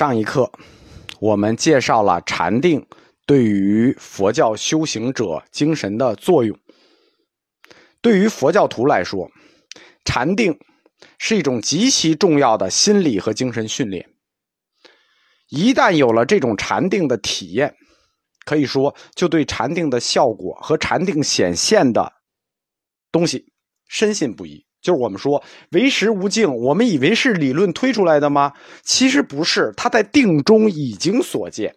[0.00, 0.50] 上一课，
[1.20, 2.86] 我们介绍了禅定
[3.26, 6.58] 对于佛教修行者精神的作用。
[8.00, 9.30] 对于佛教徒来说，
[10.06, 10.58] 禅定
[11.18, 14.08] 是一种极其重要的心理和精神训练。
[15.50, 17.76] 一旦有了这种禅定的体验，
[18.46, 22.10] 可以说就对禅定的效果和禅定显现的
[23.12, 23.52] 东西
[23.86, 24.64] 深信不疑。
[24.80, 25.42] 就是我们说
[25.72, 28.52] 唯识无境，我们以为是理论推出来的吗？
[28.82, 31.74] 其实不是，它在定中已经所见，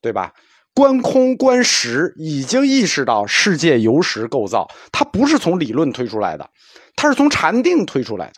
[0.00, 0.34] 对吧？
[0.74, 6.48] 观空观实，已经意识到世界由实构造，它不是从理论推出来的，
[6.94, 8.34] 它是从禅定推出来的。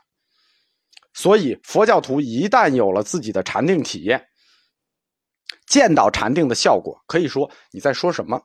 [1.13, 4.25] 所以佛教徒一旦有了自己的禅定体验，
[5.67, 8.41] 见到禅定的效果，可以说你在说什么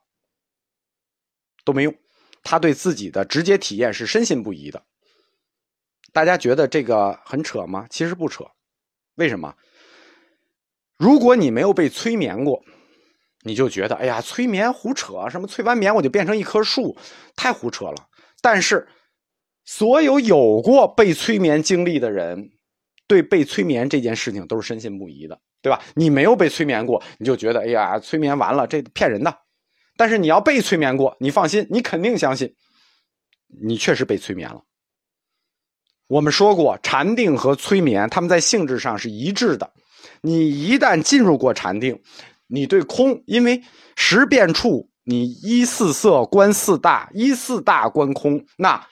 [1.63, 1.95] 都没用，
[2.43, 4.83] 他对自己的直接体验是深信不疑的。
[6.15, 7.85] 大家觉得这个很扯吗？
[7.89, 8.45] 其实不扯，
[9.15, 9.53] 为什么？
[10.97, 12.63] 如果你没有被催眠过，
[13.41, 16.95] 你就觉得哎呀，催眠胡扯，什么催完眠我就变成一棵树，
[17.35, 17.95] 太胡扯了。
[18.41, 18.87] 但是，
[19.65, 22.49] 所有有过被催眠经历的人，
[23.07, 25.81] 对被催眠这件事情都是深信不疑的，对吧？
[25.95, 29.37] 你没有被催眠过，你就觉得哎呀，催眠完了这骗人的。
[29.97, 32.55] 但是你要被催眠过，你放心，你肯定相信，
[33.67, 34.63] 你确实被催眠了。
[36.07, 39.71] 我们说过，禅定和催眠，他们在性质上是一致的。
[40.21, 41.99] 你一旦进入过禅定，
[42.47, 43.61] 你对空，因为
[43.95, 48.87] 识变处，你依四色观四大，依四大观空，那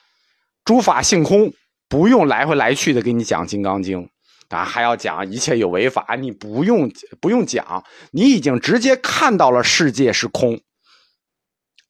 [0.65, 1.53] 诸法性空，
[1.87, 4.01] 不用来回来去的给你讲《金刚经》，
[4.49, 10.59] 啊，还要讲一切有为法，你不用不用讲，你已经直接看到了世界是空，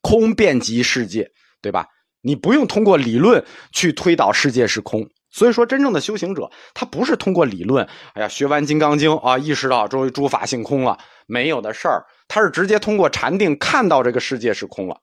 [0.01, 1.87] 空遍及世界，对吧？
[2.23, 14.95] 你不用通过理论去推导世界是空，所以说真正的修行者，他不是通过理论，哎呀，学完《金刚经》啊，意识到终于诸法性空了，没有的事儿，他是直接通过禅定看到这个世界是空了。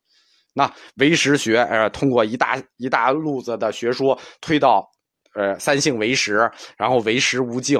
[0.55, 4.91] 那唯识学，呃，通过一大一大路子的学说推到，
[5.34, 7.78] 呃，三性唯识，然后唯识无境，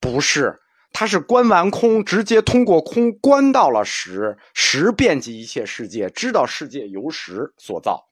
[0.00, 0.54] 不是，
[0.92, 8.02] 他是观完空，直接通过空观到了实，实遍及一切世界，知道世界由实所造。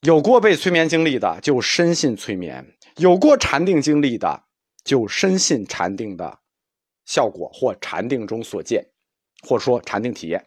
[0.00, 2.62] 有过被催眠经历的，就深信催眠；
[2.96, 4.44] 有过禅定经历的，
[4.84, 6.38] 就深信禅定的
[7.04, 8.86] 效果或禅定中所见，
[9.42, 10.46] 或说禅定体验。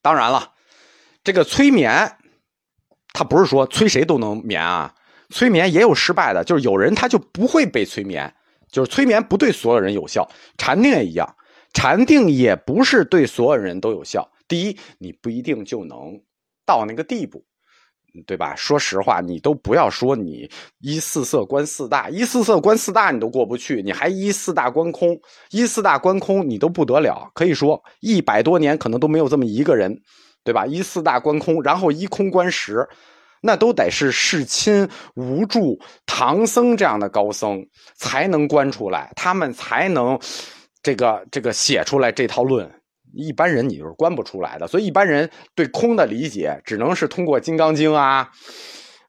[0.00, 0.52] 当然了，
[1.22, 2.16] 这个催眠，
[3.12, 4.94] 他不是说催谁都能眠啊，
[5.30, 8.34] 催眠也有失败的，就是有人他就不会被催眠，
[8.68, 10.28] 就是催眠不对所有人有效。
[10.58, 11.36] 禅定也一样，
[11.72, 14.30] 禅定也不是对所有人都有效。
[14.48, 16.20] 第一，你不一定就能
[16.66, 17.44] 到那个地步。
[18.26, 18.54] 对吧？
[18.54, 20.48] 说实话，你都不要说你
[20.80, 25.18] 依四色观四大，依四色观四大你都过不去，你还依四大观空，
[25.50, 27.28] 依四大观空你都不得了。
[27.34, 30.00] 可以说一百多年可能都没有这么一个人，
[30.44, 30.64] 对吧？
[30.64, 32.86] 依四大观空，然后依空观实，
[33.40, 40.18] 那都得是世亲无助唐僧这样的高僧才能观出来，他们才能
[40.82, 42.70] 这个这个写出来这套论。
[43.16, 48.30] 一般人你就是观不出来的，所以一般人对空的理解只能是通过《金刚经》啊，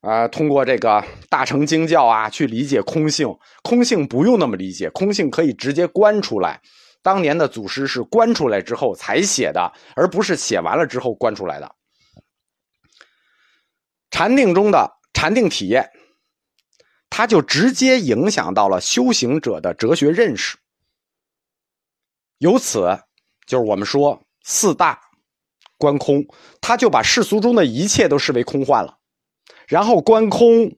[0.01, 3.27] 啊，通过这个大乘经教啊去理解空性。
[3.63, 6.61] 空性不用那么理解，空性可以直接观出来。
[7.01, 11.75] 当年的祖师是观出来之后才写的，而不是写完了之后观出来的。
[14.11, 15.89] 禅定中的禅定体验，
[17.09, 20.57] 它就直接影响到了修行者的哲学认识，
[22.37, 22.99] 由此。
[23.45, 24.99] 就是我们说四大
[25.77, 26.25] 观空，
[26.61, 28.97] 他就把世俗中的一切都视为空幻了，
[29.67, 30.71] 然后观空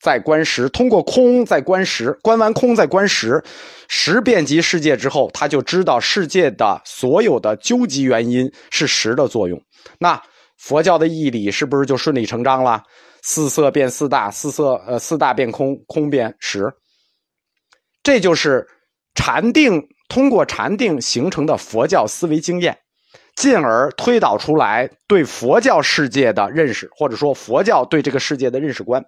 [0.00, 3.42] 再观实，通过空再观实，观完空再观实，
[3.88, 9.60] 实遍及世界之后，他就知道世界的所有的究极原因是实的作用。
[9.98, 10.22] 那
[10.58, 12.82] 佛教的义理是不是就顺理成章了？
[13.22, 16.70] 四色变四大，四色呃四大变空，空变实，
[18.02, 18.68] 这就是
[19.14, 19.88] 禅定。
[20.08, 22.78] 通过禅定形成的佛教思维经验，
[23.34, 29.04] 进而推导出来对佛教世界的认识，或者说佛教对这个世界的认识观。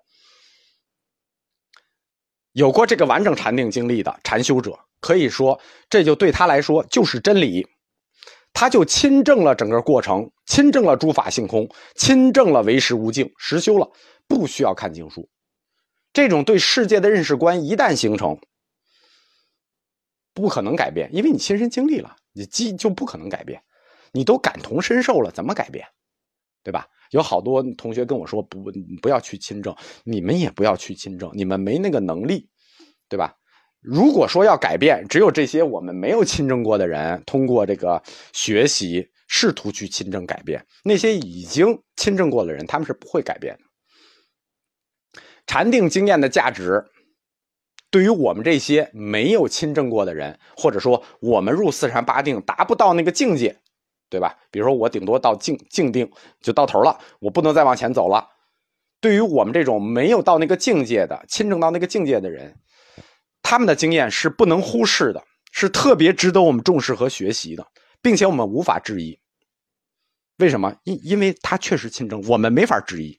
[2.52, 5.60] 有过这个完整禅定经历的禅修者，可以说
[5.90, 7.66] 这就对他来说就是真理，
[8.54, 13.86] 他就亲证了整个过程，亲证了诸法性空，亲证了唯识无境，实修了，
[14.26, 15.28] 不需要看经书。
[16.14, 18.38] 这种对世界的认识观一旦形成。
[20.36, 23.62] 不可能改变，因为你亲身经历了，你记就不可能改变。
[24.12, 25.86] 你都感同身受了，怎么改变？
[26.62, 26.86] 对吧？
[27.10, 29.74] 有好多同学跟我说，不不要去亲证，
[30.04, 32.50] 你们也不要去亲证，你们没那个能力，
[33.08, 33.34] 对吧？
[33.80, 38.02] 如果说要改变，只有这些我们没有亲政过的人，通过这个
[38.34, 43.60] 学习试图去亲政改变；那些已经亲政过的人，他们是不会改变的。
[45.46, 46.84] 禅定经验的价值，
[47.96, 53.56] 对于我们这些没有亲政过的人，或者说我们入四禅八定达不到那个境界，
[54.10, 54.36] 对吧？
[54.50, 56.06] 比如说我顶多到静静定
[56.42, 58.28] 就到头了，我不能再往前走了。
[59.00, 62.54] 对于我们这种没有到那个境界的亲政到那个境界的人。
[63.42, 67.66] 他们的经验是不能忽视的，是特别值得我们重视和学习的，
[68.02, 69.18] 并且我们无法质疑。
[70.36, 70.76] 为什么？
[70.84, 73.18] 因因为他确实亲政，我们没法质疑。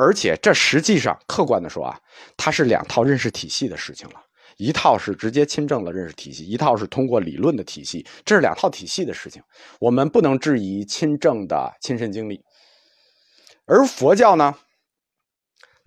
[0.00, 1.98] 而且这实际上客观的说啊，
[2.36, 4.14] 它是两套认识体系的事情了，
[4.56, 9.42] 一套是直接亲政的认识体系，一套是通过理论的体系，这是两套体系的事情，
[9.80, 12.40] 我们不能质疑亲政的亲身经历。
[13.66, 14.54] 而佛教呢？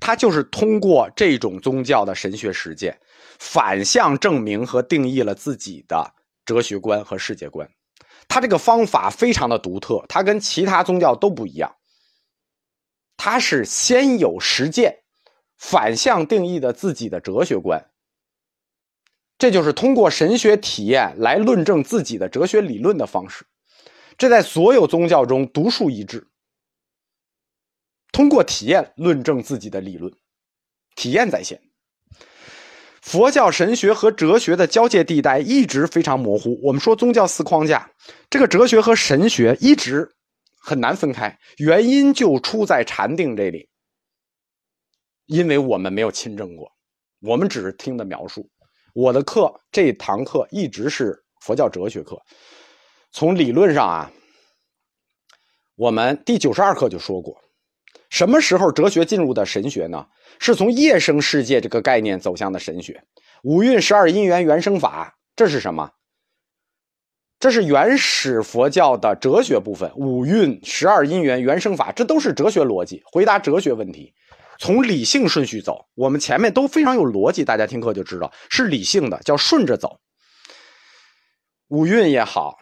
[0.02, 3.00] 它就是通过这种宗教的神学实践，
[3.40, 6.12] 反向证明和定义了自己的
[6.44, 7.69] 哲学观和世界观。
[8.28, 11.72] 它这个方法非常的独特，它跟其他宗教都不一样。
[13.23, 15.03] 他是先有实践，
[15.56, 17.91] 反向定义的自己的哲学观。
[19.38, 23.45] 这就是通过神学体验来论证自己的哲学理论的方式。
[24.18, 26.27] 这在所有宗教中独树一帜。
[28.12, 30.12] 通过体验论证自己的理论，
[30.95, 31.62] 体验在先。
[33.03, 36.59] 佛教神学和哲学的交界地带一直非常模糊。
[36.63, 37.91] 我们说宗教四框架，
[38.31, 40.12] 这个哲学和神学一直
[40.62, 43.68] 很难分开，原因就出在禅定这里。
[45.25, 46.72] 因为我们没有亲证过，
[47.22, 48.50] 我们只是听的描述。
[48.94, 52.22] 我的课这堂课一直是佛教哲学课，
[53.12, 54.12] 从理论上啊，
[55.75, 57.42] 我们第九十二课就说过。
[58.10, 60.06] 什么时候哲学进入的神学呢？
[60.40, 63.02] 是从夜生世界这个概念走向的神学。
[63.44, 65.90] 五蕴十二因缘原生法，这是什么？
[67.41, 69.91] 这是原始佛教的哲学部分。
[69.95, 74.13] 五蕴十二因缘原生法，这都是哲学逻辑，回答哲学问题。
[74.59, 79.99] 从理性顺序走，我们前面都非常有逻辑，大家听课就知道是理性的，叫顺着走。
[81.69, 82.59] 五蕴也好，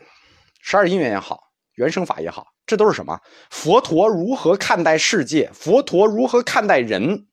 [0.61, 2.47] 十二因缘也好，原生法也好。
[2.65, 3.19] 这都是什么？
[3.49, 5.51] 佛陀如何看待世界？
[5.53, 7.27] 佛陀如何看待人？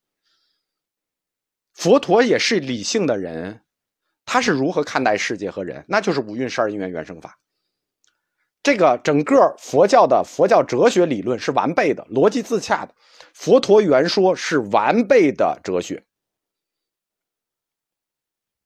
[1.75, 3.61] 佛陀也是理性的人，
[4.27, 5.83] 他是如何看待世界和人？
[5.89, 7.39] 那就是五蕴十二因缘原生法。
[8.63, 12.93] 这个整个佛教的佛教哲学理论是完备的，逻辑自洽的。
[13.33, 16.05] 佛陀原说是完备的哲学，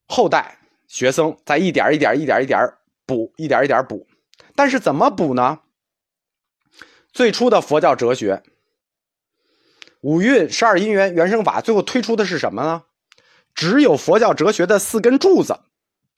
[0.06, 0.58] 后代
[0.88, 2.58] 学僧在一点一点、一点一点
[3.04, 4.06] 补，一点一点补。
[4.54, 5.60] 但是怎么补呢？
[7.12, 8.42] 最初的佛教哲学，
[10.00, 12.84] 五蕴十二因缘原生法，最后推出的是什么呢？
[13.55, 15.58] 只有佛教哲学的四根柱子，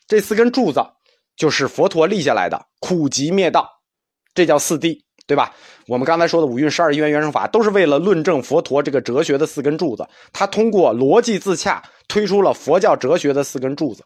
[0.07, 0.85] 这四根柱子
[1.37, 3.69] 就是佛陀立下来的苦集灭道，
[4.35, 5.55] 这叫四谛，对吧？
[5.87, 10.09] 我们刚才说的五蕴十二因缘原生法，都是为了论证佛陀这个哲学的四根柱子。
[10.33, 14.05] 他通过逻辑自洽，推出了佛教哲学的四根柱子。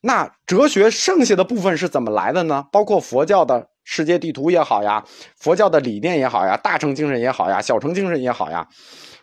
[0.00, 2.64] 那哲学剩下的部分是怎么来的呢？
[2.72, 3.68] 包括佛教的。
[3.84, 5.04] 世界地图也好呀，
[5.36, 8.64] 佛教的理念也好呀，大乘精神也好呀，小乘精神也好呀，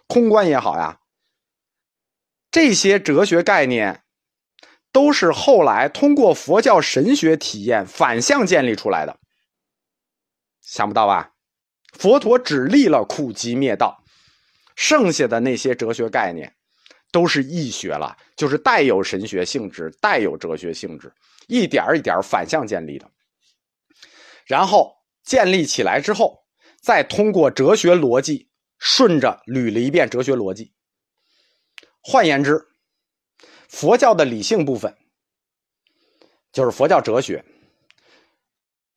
[0.05, 0.97] 空观也好呀，
[2.51, 4.03] 这些哲学概念
[4.91, 9.19] 都是后来通过佛教神学体验反向建立出来的。
[10.61, 11.33] 想不到吧？
[11.93, 14.03] 佛陀只立了苦集灭道，
[14.75, 16.55] 剩下的那些哲学概念
[17.11, 21.11] 都是易学了，就是带有神学性质、带有哲学性质，
[21.47, 23.09] 一点一点反向建立的。
[24.45, 26.43] 然后建立起来之后，
[26.81, 30.73] 再通过哲学逻辑顺着捋了一遍哲学逻辑。
[32.01, 32.67] 换言之，
[33.67, 34.95] 佛教的理性部分
[36.51, 37.43] 就是佛教哲学。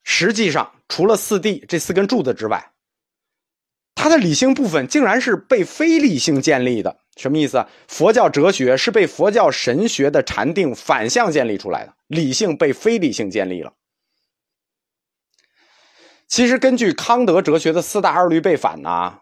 [0.04, 2.73] 实际上，除了四谛这四根柱子之外，
[3.94, 6.99] 它的理性部分竟然是被非理性建立的。
[7.16, 7.64] 什么意思？
[7.88, 13.75] 佛教哲学是被佛教神学的禅定反向建立出来的，理性被非理性建立了。
[16.26, 19.21] 其实，根据康德哲学的四大二律背反呢，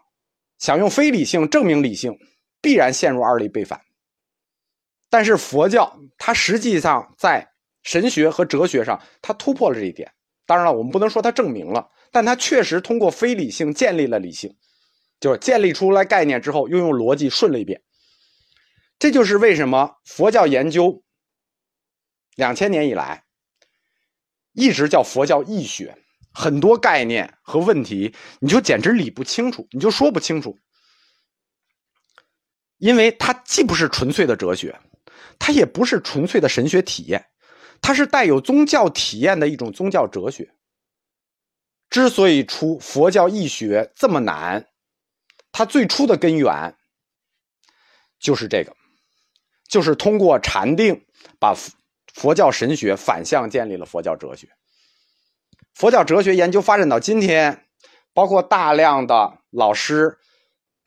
[0.59, 2.17] 想用非理性证明理性，
[2.61, 3.81] 必然陷入二律背反。
[5.09, 7.51] 但是佛教它实际上在
[7.83, 10.13] 神学和哲学上，它突破了这一点。
[10.47, 14.57] 当然了，我们不能说它证明了，但它确实通过非理性建立了理性，
[15.21, 17.83] 就是建立出来概念之后，又用逻辑顺了一遍。
[18.99, 21.03] 这就是为什么佛教研究
[22.37, 23.25] 两千年以来
[24.53, 25.97] 一直叫佛教义学。
[26.33, 30.57] 很多概念和问题，你就简直理不清楚，你就说不清楚，
[32.81, 34.77] 因为它既不是纯粹的哲学，
[35.39, 37.27] 它也不是纯粹的神学体验，
[37.81, 40.51] 它是带有宗教体验的一种宗教哲学。
[41.91, 44.67] 之所以出佛教义学这么难，
[45.53, 46.75] 它最初的根源
[48.19, 48.75] 就是这个，
[49.69, 51.05] 就是通过禅定
[51.39, 51.55] 把
[52.15, 54.49] 佛教神学反向建立了佛教哲学。
[55.75, 57.67] 佛教哲学研究发展到今天，
[58.15, 60.19] 包括大量的老师，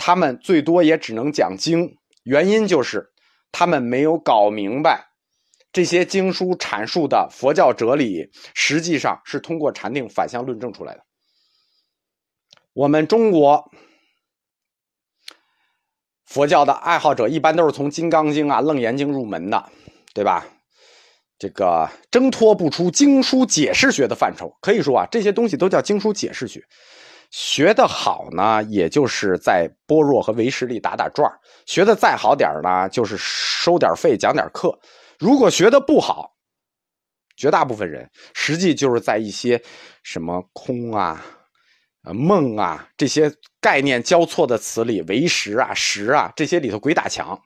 [0.06, 3.14] 他们最多也只能讲经，原因就是
[3.54, 5.06] 他们没有搞明白
[5.72, 11.06] 这些经书阐述的佛教哲理，实际上是通过禅定反向论证出来的。
[12.74, 13.72] 我们中国
[16.26, 19.72] 佛教的爱好者一般都是从《金刚经》啊、《楞严经》入门的，
[20.14, 20.46] 对吧？
[21.40, 26.62] 这个挣脱不出经书解释学的范畴，可以说啊，这些东西都叫经书解释学。
[27.34, 31.28] 学的好呢，也就是在般若和唯识里打打转
[31.66, 34.80] 学的再好点呢，就是收点费讲点课。
[35.18, 36.36] 如果学的不好，
[37.36, 39.60] 绝大部分人实际就是在一些
[40.04, 41.26] 什么空啊。
[42.04, 47.42] 呃，梦啊，这些概念交错的词里，唯识啊、识啊，这些里头鬼打墙。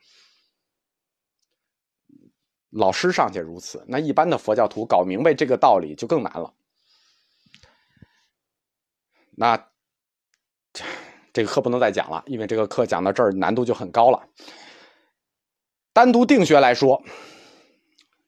[2.68, 6.52] 老师尚且如此，那一般的佛教徒搞明白这个道理就更难了。
[9.30, 9.70] 那
[11.32, 14.22] 这个课不能再讲了，因为这个课讲到这儿难度就很高了。
[15.92, 17.02] 单独定学来说，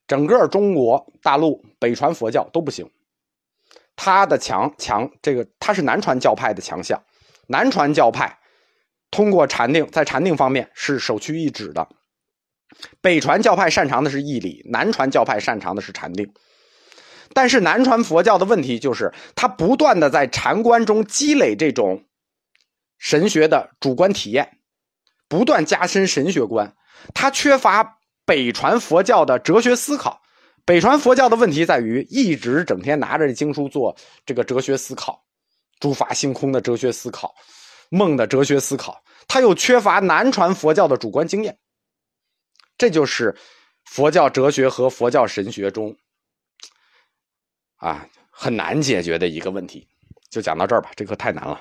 [0.06, 2.90] 整个中国大陆北传佛教都不行。
[3.96, 7.02] 他的强强，这个他是南传教派的强项。
[7.46, 8.38] 南传教派
[9.10, 11.88] 通过禅定，在禅定方面是首屈一指的。
[13.00, 16.32] 北传教派擅长的是义理，南传教派擅长的是禅定。
[17.32, 22.04] 但是南传佛教的问题就是，他不断的在禅观中积累这种
[23.00, 24.58] 神学的主观体验，
[25.26, 26.76] 不断加深神学观。
[27.14, 30.22] 他缺乏北传佛教的哲学思考。
[30.66, 35.24] 北传佛教的问题在于，一直整天拿着经书做这个哲学思考，
[35.80, 37.34] 诸法性空的哲学思考，
[37.88, 41.58] 梦的哲学思考，他又缺乏南传佛教的主观经验，
[42.76, 43.34] 这就是
[43.84, 45.96] 佛教哲学和佛教神学中
[47.76, 49.88] 啊很难解决的一个问题。
[50.28, 51.60] 就讲到这儿吧，这课太难了。